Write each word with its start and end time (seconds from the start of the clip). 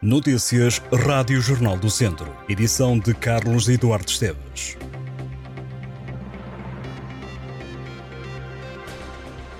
Notícias 0.00 0.80
Rádio 0.92 1.40
Jornal 1.40 1.76
do 1.76 1.90
Centro. 1.90 2.32
Edição 2.48 2.96
de 2.96 3.12
Carlos 3.12 3.68
Eduardo 3.68 4.08
Esteves. 4.08 4.78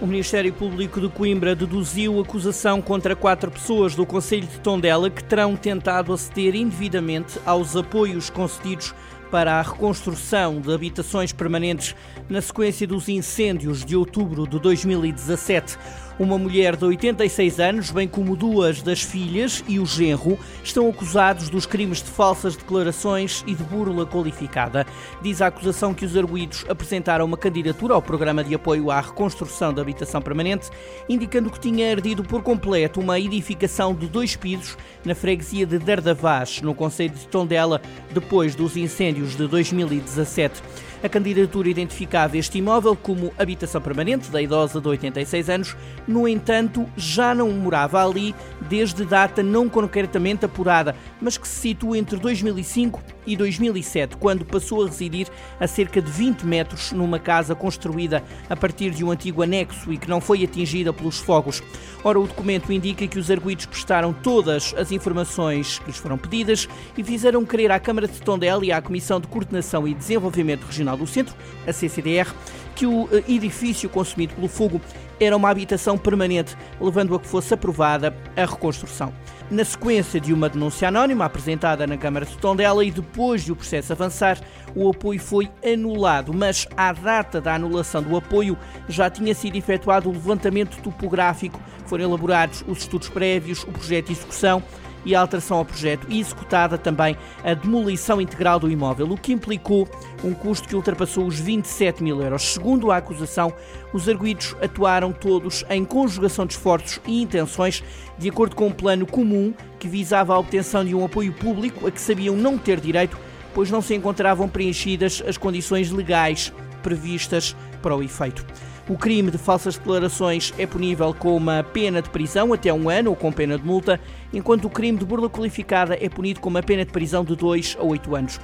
O 0.00 0.06
Ministério 0.06 0.52
Público 0.52 1.00
de 1.00 1.08
Coimbra 1.08 1.56
deduziu 1.56 2.20
acusação 2.20 2.80
contra 2.80 3.16
quatro 3.16 3.50
pessoas 3.50 3.96
do 3.96 4.06
Conselho 4.06 4.46
de 4.46 4.60
Tondela 4.60 5.10
que 5.10 5.24
terão 5.24 5.56
tentado 5.56 6.12
aceder 6.12 6.54
indevidamente 6.54 7.36
aos 7.44 7.74
apoios 7.74 8.30
concedidos 8.30 8.94
para 9.32 9.58
a 9.58 9.62
reconstrução 9.62 10.60
de 10.60 10.72
habitações 10.72 11.32
permanentes 11.32 11.96
na 12.28 12.40
sequência 12.40 12.86
dos 12.86 13.08
incêndios 13.08 13.84
de 13.84 13.96
outubro 13.96 14.46
de 14.46 14.60
2017. 14.60 15.76
Uma 16.20 16.36
mulher 16.36 16.76
de 16.76 16.84
86 16.84 17.58
anos, 17.60 17.90
bem 17.90 18.06
como 18.06 18.36
duas 18.36 18.82
das 18.82 19.00
filhas 19.00 19.64
e 19.66 19.80
o 19.80 19.86
genro, 19.86 20.38
estão 20.62 20.86
acusados 20.86 21.48
dos 21.48 21.64
crimes 21.64 22.02
de 22.02 22.10
falsas 22.10 22.54
declarações 22.54 23.42
e 23.46 23.54
de 23.54 23.62
burla 23.64 24.04
qualificada. 24.04 24.86
Diz 25.22 25.40
a 25.40 25.46
acusação 25.46 25.94
que 25.94 26.04
os 26.04 26.14
arguídos 26.14 26.66
apresentaram 26.68 27.24
uma 27.24 27.38
candidatura 27.38 27.94
ao 27.94 28.02
programa 28.02 28.44
de 28.44 28.54
apoio 28.54 28.90
à 28.90 29.00
reconstrução 29.00 29.72
da 29.72 29.80
habitação 29.80 30.20
permanente, 30.20 30.68
indicando 31.08 31.48
que 31.48 31.58
tinha 31.58 31.90
ardido 31.90 32.22
por 32.22 32.42
completo 32.42 33.00
uma 33.00 33.18
edificação 33.18 33.94
de 33.94 34.06
dois 34.06 34.36
pisos 34.36 34.76
na 35.02 35.14
freguesia 35.14 35.64
de 35.64 35.78
Dardavaz, 35.78 36.60
no 36.60 36.74
Conselho 36.74 37.14
de 37.14 37.26
Tondela, 37.28 37.80
depois 38.12 38.54
dos 38.54 38.76
incêndios 38.76 39.34
de 39.34 39.48
2017. 39.48 40.62
A 41.02 41.08
candidatura 41.08 41.70
identificava 41.70 42.36
este 42.36 42.58
imóvel 42.58 42.94
como 42.94 43.32
habitação 43.38 43.80
permanente 43.80 44.30
da 44.30 44.42
idosa 44.42 44.82
de 44.82 44.86
86 44.86 45.48
anos, 45.48 45.76
no 46.06 46.28
entanto, 46.28 46.86
já 46.94 47.34
não 47.34 47.50
morava 47.52 48.04
ali 48.04 48.34
desde 48.68 49.06
data 49.06 49.42
não 49.42 49.66
concretamente 49.66 50.44
apurada, 50.44 50.94
mas 51.18 51.38
que 51.38 51.48
se 51.48 51.68
situa 51.68 51.96
entre 51.96 52.18
2005 52.18 53.02
e 53.26 53.34
2007, 53.34 54.16
quando 54.16 54.44
passou 54.44 54.82
a 54.82 54.86
residir 54.86 55.28
a 55.58 55.66
cerca 55.66 56.02
de 56.02 56.10
20 56.10 56.42
metros 56.42 56.92
numa 56.92 57.18
casa 57.18 57.54
construída 57.54 58.22
a 58.48 58.56
partir 58.56 58.90
de 58.90 59.02
um 59.02 59.10
antigo 59.10 59.42
anexo 59.42 59.92
e 59.92 59.96
que 59.96 60.08
não 60.08 60.20
foi 60.20 60.44
atingida 60.44 60.92
pelos 60.92 61.18
fogos. 61.18 61.62
Ora, 62.04 62.18
o 62.18 62.26
documento 62.26 62.72
indica 62.72 63.06
que 63.06 63.18
os 63.18 63.30
arguídos 63.30 63.66
prestaram 63.66 64.12
todas 64.12 64.74
as 64.76 64.92
informações 64.92 65.78
que 65.78 65.86
lhes 65.86 65.98
foram 65.98 66.18
pedidas 66.18 66.68
e 66.96 67.04
fizeram 67.04 67.44
crer 67.44 67.70
à 67.70 67.78
Câmara 67.78 68.08
de 68.08 68.20
Tondela 68.20 68.64
e 68.64 68.72
à 68.72 68.82
Comissão 68.82 69.20
de 69.20 69.28
Coordenação 69.28 69.86
e 69.86 69.94
Desenvolvimento 69.94 70.64
Regional 70.64 70.89
do 70.96 71.06
Centro, 71.06 71.34
a 71.66 71.72
CCDR, 71.72 72.28
que 72.74 72.86
o 72.86 73.08
eh, 73.12 73.24
edifício 73.28 73.88
consumido 73.88 74.34
pelo 74.34 74.48
fogo 74.48 74.80
era 75.20 75.36
uma 75.36 75.50
habitação 75.50 75.98
permanente, 75.98 76.56
levando 76.80 77.14
a 77.14 77.20
que 77.20 77.26
fosse 77.26 77.52
aprovada 77.52 78.16
a 78.36 78.40
reconstrução. 78.46 79.12
Na 79.50 79.64
sequência 79.64 80.20
de 80.20 80.32
uma 80.32 80.48
denúncia 80.48 80.88
anónima 80.88 81.24
apresentada 81.24 81.86
na 81.86 81.96
Câmara 81.96 82.24
de 82.24 82.38
Tondela 82.38 82.84
e 82.84 82.90
depois 82.90 83.44
de 83.44 83.52
o 83.52 83.56
processo 83.56 83.92
avançar, 83.92 84.38
o 84.74 84.88
apoio 84.88 85.20
foi 85.20 85.50
anulado, 85.64 86.32
mas 86.32 86.68
à 86.76 86.92
data 86.92 87.40
da 87.40 87.56
anulação 87.56 88.00
do 88.02 88.16
apoio 88.16 88.56
já 88.88 89.10
tinha 89.10 89.34
sido 89.34 89.56
efetuado 89.56 90.08
o 90.08 90.12
levantamento 90.12 90.80
topográfico, 90.80 91.60
foram 91.86 92.04
elaborados 92.04 92.64
os 92.68 92.78
estudos 92.78 93.08
prévios, 93.08 93.64
o 93.64 93.72
projeto 93.72 94.06
de 94.06 94.12
execução 94.12 94.62
e 95.04 95.14
a 95.14 95.20
alteração 95.20 95.58
ao 95.58 95.64
projeto 95.64 96.06
e 96.08 96.20
executada 96.20 96.76
também 96.76 97.16
a 97.42 97.54
demolição 97.54 98.20
integral 98.20 98.58
do 98.58 98.70
imóvel, 98.70 99.10
o 99.10 99.16
que 99.16 99.32
implicou 99.32 99.88
um 100.22 100.32
custo 100.32 100.68
que 100.68 100.76
ultrapassou 100.76 101.26
os 101.26 101.38
27 101.38 102.02
mil 102.02 102.20
euros. 102.20 102.42
Segundo 102.42 102.90
a 102.90 102.96
acusação, 102.96 103.52
os 103.92 104.08
arguídos 104.08 104.54
atuaram 104.62 105.12
todos 105.12 105.64
em 105.70 105.84
conjugação 105.84 106.46
de 106.46 106.54
esforços 106.54 107.00
e 107.06 107.22
intenções 107.22 107.82
de 108.18 108.28
acordo 108.28 108.54
com 108.54 108.66
um 108.66 108.72
plano 108.72 109.06
comum 109.06 109.54
que 109.78 109.88
visava 109.88 110.34
a 110.34 110.38
obtenção 110.38 110.84
de 110.84 110.94
um 110.94 111.04
apoio 111.04 111.32
público 111.32 111.86
a 111.86 111.90
que 111.90 112.00
sabiam 112.00 112.36
não 112.36 112.58
ter 112.58 112.80
direito, 112.80 113.16
pois 113.54 113.70
não 113.70 113.80
se 113.80 113.94
encontravam 113.94 114.48
preenchidas 114.48 115.22
as 115.26 115.36
condições 115.36 115.90
legais 115.90 116.52
previstas 116.82 117.56
para 117.82 117.96
o 117.96 118.02
efeito. 118.02 118.44
O 118.90 118.98
crime 118.98 119.30
de 119.30 119.38
falsas 119.38 119.76
declarações 119.76 120.52
é 120.58 120.66
punível 120.66 121.14
com 121.14 121.36
uma 121.36 121.62
pena 121.62 122.02
de 122.02 122.10
prisão 122.10 122.52
até 122.52 122.72
um 122.74 122.90
ano 122.90 123.10
ou 123.10 123.16
com 123.16 123.30
pena 123.30 123.56
de 123.56 123.64
multa, 123.64 124.00
enquanto 124.32 124.64
o 124.64 124.68
crime 124.68 124.98
de 124.98 125.04
burla 125.04 125.30
qualificada 125.30 125.96
é 126.00 126.08
punido 126.08 126.40
com 126.40 126.48
uma 126.48 126.60
pena 126.60 126.84
de 126.84 126.90
prisão 126.90 127.24
de 127.24 127.36
2 127.36 127.76
a 127.78 127.84
8 127.84 128.16
anos. 128.16 128.40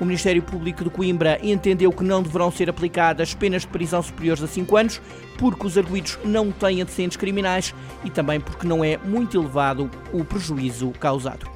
O 0.00 0.06
Ministério 0.06 0.42
Público 0.42 0.82
de 0.82 0.88
Coimbra 0.88 1.38
entendeu 1.42 1.92
que 1.92 2.02
não 2.02 2.22
deverão 2.22 2.50
ser 2.50 2.70
aplicadas 2.70 3.34
penas 3.34 3.60
de 3.60 3.68
prisão 3.68 4.02
superiores 4.02 4.42
a 4.42 4.46
5 4.46 4.74
anos, 4.74 5.02
porque 5.36 5.66
os 5.66 5.76
arguídos 5.76 6.18
não 6.24 6.50
têm 6.50 6.80
antecedentes 6.80 7.18
criminais 7.18 7.74
e 8.02 8.08
também 8.08 8.40
porque 8.40 8.66
não 8.66 8.82
é 8.82 8.96
muito 9.04 9.38
elevado 9.38 9.90
o 10.14 10.24
prejuízo 10.24 10.92
causado. 10.92 11.46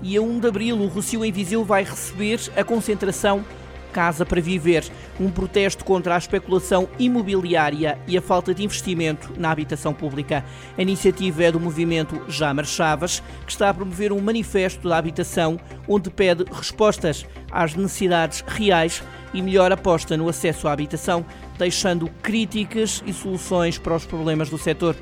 E 0.00 0.16
a 0.16 0.22
1 0.22 0.38
de 0.38 0.46
abril, 0.46 0.78
o 0.78 0.86
Rocio 0.86 1.24
em 1.24 1.32
Viseu 1.32 1.64
vai 1.64 1.82
receber 1.82 2.38
a 2.56 2.62
concentração 2.62 3.44
Casa 3.92 4.24
para 4.24 4.40
Viver, 4.40 4.84
um 5.20 5.30
protesto 5.30 5.84
contra 5.84 6.14
a 6.14 6.18
especulação 6.18 6.88
imobiliária 6.98 7.98
e 8.08 8.16
a 8.16 8.22
falta 8.22 8.54
de 8.54 8.64
investimento 8.64 9.32
na 9.36 9.50
habitação 9.50 9.92
pública. 9.92 10.44
A 10.76 10.82
iniciativa 10.82 11.44
é 11.44 11.52
do 11.52 11.60
movimento 11.60 12.20
Jamar 12.28 12.64
Chaves, 12.64 13.22
que 13.44 13.52
está 13.52 13.68
a 13.68 13.74
promover 13.74 14.12
um 14.12 14.20
manifesto 14.20 14.88
da 14.88 14.96
habitação 14.96 15.60
onde 15.86 16.10
pede 16.10 16.44
respostas 16.50 17.26
às 17.50 17.74
necessidades 17.74 18.42
reais 18.46 19.02
e 19.34 19.42
melhor 19.42 19.72
aposta 19.72 20.16
no 20.16 20.28
acesso 20.28 20.68
à 20.68 20.72
habitação, 20.72 21.24
deixando 21.58 22.08
críticas 22.22 23.02
e 23.06 23.12
soluções 23.12 23.78
para 23.78 23.96
os 23.96 24.06
problemas 24.06 24.48
do 24.48 24.58
setor. 24.58 24.96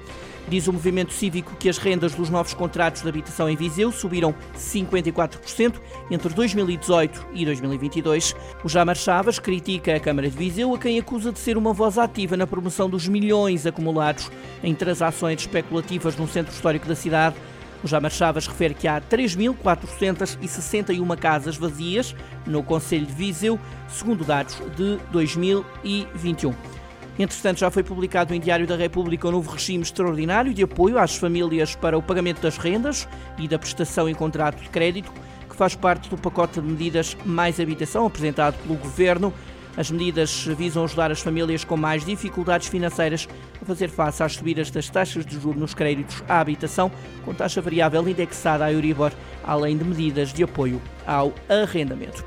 Diz 0.49 0.67
o 0.67 0.73
movimento 0.73 1.13
cívico 1.13 1.55
que 1.59 1.69
as 1.69 1.79
rendas 1.79 2.15
dos 2.15 2.29
novos 2.29 2.55
contratos 2.55 3.03
de 3.03 3.09
habitação 3.09 3.49
em 3.49 3.57
Viseu 3.57 3.93
subiram 3.93 4.35
54% 4.57 5.75
entre 6.11 6.35
2018 6.35 7.27
e 7.35 7.45
2022. 7.45 8.35
O 8.65 8.69
Jamar 8.69 8.97
Chaves 8.97 9.39
critica 9.39 9.95
a 9.95 10.01
Câmara 10.01 10.29
de 10.29 10.37
Viseu, 10.37 10.75
a 10.75 10.79
quem 10.79 10.99
acusa 10.99 11.33
de 11.33 11.39
ser 11.39 11.57
uma 11.57 11.73
voz 11.73 11.99
ativa 11.99 12.37
na 12.37 12.47
promoção 12.47 12.91
dos 12.91 13.07
milhões 13.07 13.67
acumulados 13.67 14.31
em 14.63 14.75
transações 14.75 15.41
especulativas 15.41 16.17
no 16.17 16.27
centro 16.27 16.53
histórico 16.53 16.89
da 16.89 16.97
cidade. 16.97 17.37
O 17.83 17.89
Jamar 17.89 18.11
Chaves 18.11 18.47
refere 18.47 18.75
que 18.75 18.87
há 18.87 19.01
3.461 19.01 21.19
casas 21.19 21.57
vazias 21.57 22.15
no 22.47 22.63
Conselho 22.63 23.07
de 23.07 23.13
Viseu, 23.13 23.59
segundo 23.89 24.23
dados 24.25 24.61
de 24.77 24.99
2021. 25.11 26.80
Entretanto, 27.21 27.61
já 27.61 27.71
foi 27.71 27.83
publicado 27.83 28.33
em 28.33 28.41
Diário 28.41 28.67
da 28.67 28.77
República 28.77 29.29
um 29.29 29.33
novo 29.33 29.51
regime 29.51 29.83
extraordinário 29.83 30.55
de 30.55 30.63
apoio 30.63 30.99
às 30.99 31.17
famílias 31.17 31.75
para 31.75 31.99
o 31.99 32.03
pagamento 32.03 32.41
das 32.41 32.57
rendas 32.57 33.07
e 33.37 33.47
da 33.47 33.59
prestação 33.59 34.09
em 34.09 34.15
contrato 34.15 34.59
de 34.63 34.71
crédito, 34.71 35.13
que 35.47 35.55
faz 35.55 35.75
parte 35.75 36.09
do 36.09 36.17
pacote 36.17 36.63
de 36.63 36.67
medidas 36.67 37.15
Mais 37.27 37.61
Habitação 37.61 38.07
apresentado 38.07 38.57
pelo 38.63 38.75
Governo. 38.79 39.35
As 39.77 39.91
medidas 39.91 40.47
visam 40.57 40.85
ajudar 40.85 41.11
as 41.13 41.21
famílias 41.21 41.63
com 41.63 41.77
mais 41.77 42.07
dificuldades 42.07 42.69
financeiras 42.69 43.29
a 43.61 43.67
fazer 43.67 43.91
face 43.91 44.23
às 44.23 44.33
subidas 44.33 44.71
das 44.71 44.89
taxas 44.89 45.27
de 45.27 45.39
juros 45.39 45.61
nos 45.61 45.75
créditos 45.75 46.25
à 46.27 46.41
habitação, 46.41 46.91
com 47.23 47.35
taxa 47.35 47.61
variável 47.61 48.09
indexada 48.09 48.65
à 48.65 48.73
Euribor, 48.73 49.13
além 49.45 49.77
de 49.77 49.85
medidas 49.85 50.33
de 50.33 50.43
apoio 50.43 50.81
ao 51.07 51.35
arrendamento. 51.51 52.25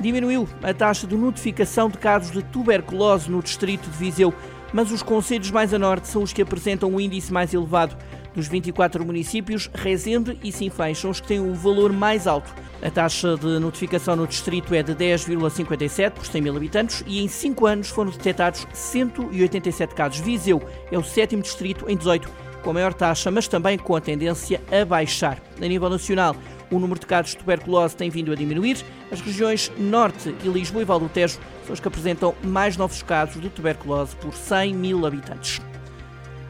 Diminuiu 0.00 0.48
a 0.62 0.74
taxa 0.74 1.06
de 1.06 1.16
notificação 1.16 1.88
de 1.88 1.98
casos 1.98 2.32
de 2.32 2.42
tuberculose 2.42 3.30
no 3.30 3.42
distrito 3.42 3.88
de 3.88 3.96
Viseu, 3.96 4.34
mas 4.72 4.90
os 4.90 5.02
conselhos 5.02 5.50
mais 5.50 5.72
a 5.72 5.78
norte 5.78 6.08
são 6.08 6.22
os 6.22 6.32
que 6.32 6.42
apresentam 6.42 6.92
o 6.92 7.00
índice 7.00 7.32
mais 7.32 7.52
elevado. 7.52 7.96
Dos 8.34 8.48
24 8.48 9.04
municípios, 9.04 9.68
Rezende 9.74 10.38
e 10.42 10.50
Sinfãs 10.50 10.98
são 10.98 11.10
os 11.10 11.20
que 11.20 11.28
têm 11.28 11.40
o 11.40 11.54
valor 11.54 11.92
mais 11.92 12.26
alto. 12.26 12.52
A 12.82 12.90
taxa 12.90 13.36
de 13.36 13.58
notificação 13.60 14.16
no 14.16 14.26
distrito 14.26 14.74
é 14.74 14.82
de 14.82 14.94
10,57 14.94 16.10
por 16.12 16.24
100 16.24 16.40
mil 16.42 16.56
habitantes 16.56 17.04
e 17.06 17.22
em 17.22 17.28
5 17.28 17.66
anos 17.66 17.88
foram 17.90 18.10
detectados 18.10 18.66
187 18.72 19.94
casos. 19.94 20.20
Viseu 20.20 20.60
é 20.90 20.98
o 20.98 21.04
sétimo 21.04 21.42
distrito 21.42 21.84
em 21.88 21.96
18 21.96 22.28
com 22.62 22.70
a 22.70 22.74
maior 22.74 22.94
taxa, 22.94 23.30
mas 23.30 23.48
também 23.48 23.76
com 23.76 23.94
a 23.96 24.00
tendência 24.00 24.60
a 24.70 24.84
baixar. 24.84 25.38
A 25.60 25.66
nível 25.66 25.90
nacional, 25.90 26.34
o 26.72 26.80
número 26.80 26.98
de 26.98 27.06
casos 27.06 27.32
de 27.32 27.38
tuberculose 27.38 27.94
tem 27.94 28.10
vindo 28.10 28.32
a 28.32 28.34
diminuir. 28.34 28.78
As 29.10 29.20
regiões 29.20 29.70
Norte 29.78 30.34
e 30.42 30.48
Lisboa 30.48 30.82
e 30.82 30.84
Val 30.84 30.98
do 30.98 31.08
Tejo 31.08 31.38
são 31.64 31.72
as 31.72 31.80
que 31.80 31.88
apresentam 31.88 32.34
mais 32.42 32.76
novos 32.76 33.02
casos 33.02 33.40
de 33.40 33.48
tuberculose 33.48 34.16
por 34.16 34.32
100 34.32 34.74
mil 34.74 35.06
habitantes. 35.06 35.60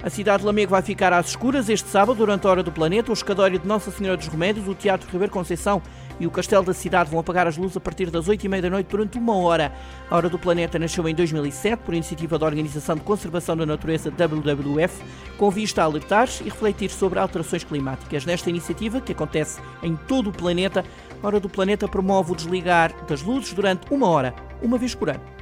A 0.03 0.11
cidade 0.11 0.41
de 0.41 0.47
Lamego 0.47 0.73
vai 0.73 0.83
ficar 0.83 1.13
às 1.13 1.29
escuras 1.29 1.69
este 1.69 1.89
sábado, 1.89 2.17
durante 2.17 2.45
a 2.45 2.51
Hora 2.51 2.63
do 2.65 2.73
Planeta. 2.73 3.13
O 3.13 3.15
escadório 3.15 3.57
de 3.57 3.69
Nossa 3.69 3.93
Senhora 3.93 4.17
dos 4.17 4.27
Remédios, 4.27 4.67
o 4.67 4.75
Teatro 4.75 5.09
Ribeiro 5.09 5.33
Conceição 5.33 5.81
e 6.19 6.27
o 6.27 6.31
Castelo 6.31 6.65
da 6.65 6.75
Cidade 6.75 7.09
vão 7.09 7.21
apagar 7.21 7.47
as 7.47 7.57
luzes 7.57 7.77
a 7.77 7.81
partir 7.81 8.11
das 8.11 8.27
8h30 8.27 8.61
da 8.63 8.71
noite 8.71 8.89
durante 8.89 9.17
uma 9.17 9.37
hora. 9.37 9.73
A 10.11 10.17
Hora 10.17 10.29
do 10.29 10.41
Planeta 10.41 10.77
nasceu 10.77 11.09
em 11.09 11.15
2007 11.15 11.85
por 11.85 11.95
iniciativa 11.95 12.37
da 12.37 12.45
Organização 12.45 12.97
de 12.97 13.03
Conservação 13.03 13.57
da 13.57 13.65
Natureza 13.65 14.11
WWF, 14.11 15.05
com 15.39 15.49
vista 15.53 15.83
a 15.83 15.85
alertar 15.85 16.29
e 16.41 16.45
refletir 16.45 16.91
sobre 16.91 17.21
alterações 17.21 17.63
climáticas. 17.63 18.27
Nesta 18.27 18.51
iniciativa, 18.51 19.01
que 19.01 19.13
acontece 19.13 19.61
em 19.85 19.95
todo 19.95 20.31
o 20.31 20.33
planeta, 20.33 20.85
a 21.23 21.27
Hora 21.29 21.39
do 21.39 21.49
Planeta 21.49 21.87
promove 21.87 22.33
o 22.33 22.35
desligar 22.35 22.93
das 23.07 23.23
luzes 23.23 23.53
durante 23.53 23.87
uma 23.89 24.09
hora, 24.09 24.35
uma 24.61 24.79
vez 24.79 24.97
por 24.97 25.11
ano. 25.11 25.42